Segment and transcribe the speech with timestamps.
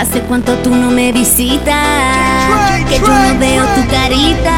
[0.00, 1.76] Hace cuánto tú no me visitas,
[2.88, 4.56] que yo no veo tu carita.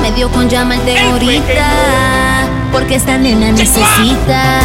[0.00, 4.60] Me dio con llamarte ahorita, porque esta nena necesita.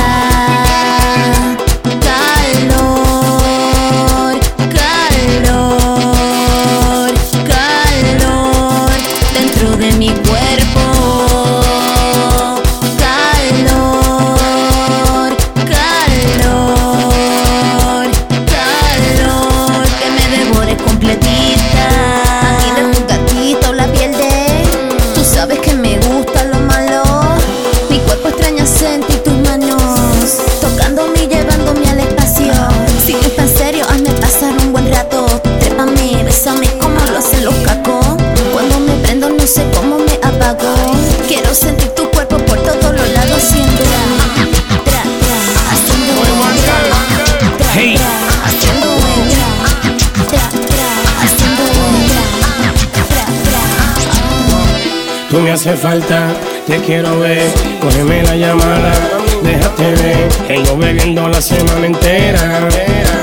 [55.33, 56.27] Tú me hace falta,
[56.67, 58.93] te quiero ver, cógeme la llamada,
[59.41, 62.59] déjate ver, yo bebiendo la semana entera.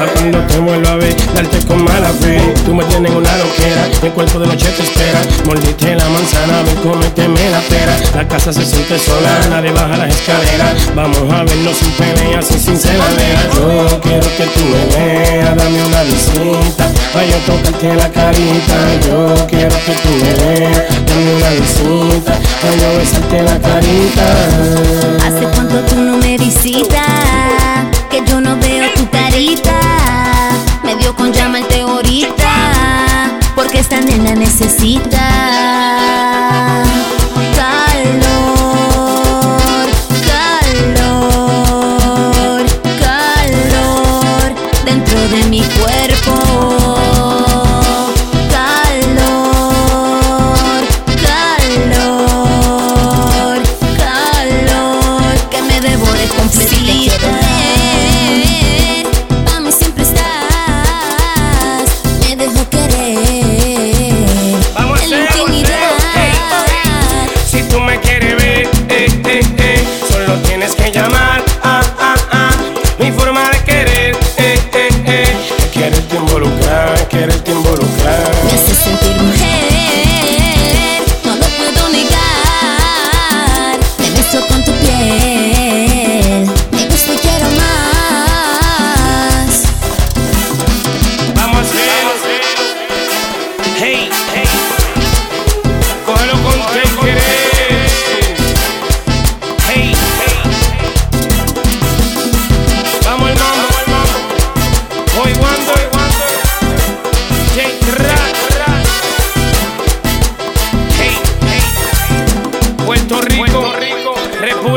[0.00, 2.52] A cuando te vuelvo a ver, darte con mala fe.
[2.64, 5.20] Tú me tienes una loquera, mi cuerpo de noche te espera.
[5.46, 7.96] Mordiste la manzana, ven, cométeme la pera.
[8.16, 10.92] La casa se siente sola, nadie baja las escaleras.
[10.96, 13.06] Vamos a vernos sin peleas sin sinceridad.
[13.54, 16.89] Yo quiero que tú me veas, dame una visita.
[17.12, 22.40] Para yo tocarte la carita, yo quiero que tú me dame una visita
[22.78, 25.26] yo besarte la carita.
[25.26, 26.09] Hace cuánto tú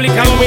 [0.03, 0.42] publicado